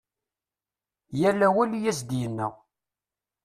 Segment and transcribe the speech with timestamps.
[1.19, 2.47] Yal awal i as-d-yenna.